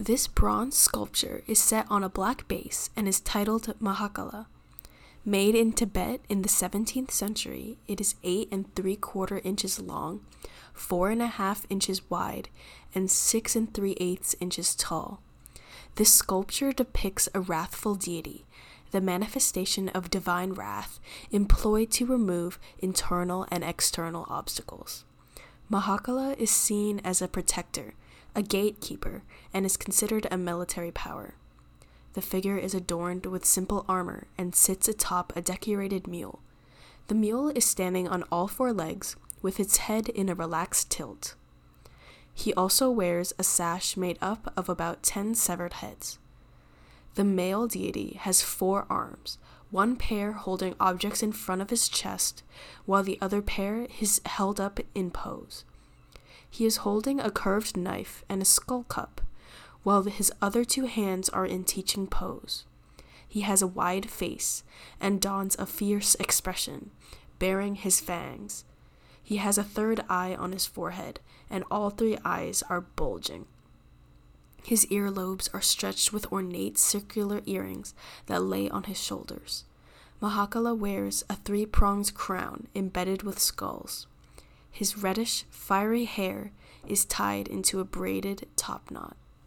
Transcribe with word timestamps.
This 0.00 0.28
bronze 0.28 0.78
sculpture 0.78 1.42
is 1.46 1.58
set 1.58 1.84
on 1.90 2.02
a 2.02 2.08
black 2.08 2.48
base 2.48 2.88
and 2.96 3.06
is 3.06 3.20
titled 3.20 3.78
Mahakala. 3.82 4.46
Made 5.26 5.54
in 5.54 5.74
Tibet 5.74 6.22
in 6.26 6.40
the 6.40 6.48
17th 6.48 7.10
century, 7.10 7.76
it 7.86 8.00
is 8.00 8.14
8 8.24 8.48
and 8.50 8.74
3 8.74 8.96
quarter 8.96 9.42
inches 9.44 9.78
long, 9.78 10.24
4 10.72 11.10
and 11.10 11.20
a 11.20 11.26
half 11.26 11.66
inches 11.68 12.08
wide, 12.08 12.48
and 12.94 13.10
6 13.10 13.54
and 13.54 13.74
3 13.74 13.94
eighths 14.00 14.34
inches 14.40 14.74
tall. 14.74 15.20
This 15.96 16.14
sculpture 16.14 16.72
depicts 16.72 17.28
a 17.34 17.42
wrathful 17.42 17.94
deity, 17.94 18.46
the 18.92 19.02
manifestation 19.02 19.90
of 19.90 20.08
divine 20.08 20.54
wrath 20.54 20.98
employed 21.30 21.90
to 21.90 22.06
remove 22.06 22.58
internal 22.78 23.46
and 23.50 23.62
external 23.62 24.24
obstacles. 24.30 25.04
Mahakala 25.70 26.36
is 26.36 26.50
seen 26.50 27.00
as 27.04 27.22
a 27.22 27.28
protector, 27.28 27.94
a 28.34 28.42
gatekeeper, 28.42 29.22
and 29.54 29.64
is 29.64 29.76
considered 29.76 30.26
a 30.30 30.36
military 30.36 30.90
power. 30.90 31.34
The 32.14 32.22
figure 32.22 32.58
is 32.58 32.74
adorned 32.74 33.26
with 33.26 33.44
simple 33.44 33.84
armor 33.88 34.26
and 34.36 34.54
sits 34.54 34.88
atop 34.88 35.32
a 35.36 35.40
decorated 35.40 36.08
mule. 36.08 36.40
The 37.06 37.14
mule 37.14 37.50
is 37.50 37.64
standing 37.64 38.08
on 38.08 38.24
all 38.32 38.48
four 38.48 38.72
legs, 38.72 39.14
with 39.42 39.60
its 39.60 39.78
head 39.78 40.08
in 40.08 40.28
a 40.28 40.34
relaxed 40.34 40.90
tilt. 40.90 41.34
He 42.34 42.52
also 42.54 42.90
wears 42.90 43.32
a 43.38 43.44
sash 43.44 43.96
made 43.96 44.18
up 44.20 44.52
of 44.56 44.68
about 44.68 45.02
ten 45.04 45.34
severed 45.34 45.74
heads. 45.74 46.18
The 47.14 47.24
male 47.24 47.66
deity 47.66 48.18
has 48.20 48.42
four 48.42 48.86
arms, 48.88 49.38
one 49.70 49.96
pair 49.96 50.32
holding 50.32 50.74
objects 50.78 51.22
in 51.22 51.32
front 51.32 51.60
of 51.60 51.70
his 51.70 51.88
chest, 51.88 52.42
while 52.86 53.02
the 53.02 53.18
other 53.20 53.42
pair 53.42 53.86
is 54.00 54.20
held 54.26 54.60
up 54.60 54.80
in 54.94 55.10
pose. 55.10 55.64
He 56.48 56.66
is 56.66 56.78
holding 56.78 57.20
a 57.20 57.30
curved 57.30 57.76
knife 57.76 58.24
and 58.28 58.42
a 58.42 58.44
skull 58.44 58.84
cup, 58.84 59.20
while 59.82 60.02
his 60.02 60.32
other 60.42 60.64
two 60.64 60.86
hands 60.86 61.28
are 61.28 61.46
in 61.46 61.64
teaching 61.64 62.06
pose. 62.06 62.64
He 63.26 63.42
has 63.42 63.62
a 63.62 63.66
wide 63.66 64.10
face 64.10 64.64
and 65.00 65.20
dons 65.20 65.56
a 65.58 65.66
fierce 65.66 66.16
expression, 66.16 66.90
baring 67.38 67.76
his 67.76 68.00
fangs. 68.00 68.64
He 69.22 69.36
has 69.36 69.56
a 69.56 69.62
third 69.62 70.04
eye 70.08 70.34
on 70.34 70.50
his 70.50 70.66
forehead, 70.66 71.20
and 71.48 71.62
all 71.70 71.90
three 71.90 72.18
eyes 72.24 72.64
are 72.68 72.80
bulging. 72.80 73.46
His 74.62 74.86
earlobes 74.86 75.48
are 75.52 75.60
stretched 75.60 76.12
with 76.12 76.30
ornate 76.30 76.78
circular 76.78 77.40
earrings 77.46 77.94
that 78.26 78.42
lay 78.42 78.68
on 78.70 78.84
his 78.84 79.00
shoulders. 79.00 79.64
Mahakala 80.20 80.76
wears 80.76 81.24
a 81.30 81.36
three 81.36 81.66
pronged 81.66 82.14
crown 82.14 82.68
embedded 82.74 83.22
with 83.22 83.38
skulls. 83.38 84.06
His 84.70 84.98
reddish, 84.98 85.44
fiery 85.50 86.04
hair 86.04 86.52
is 86.86 87.04
tied 87.04 87.48
into 87.48 87.80
a 87.80 87.84
braided 87.84 88.46
top 88.56 88.90
knot. 88.90 89.16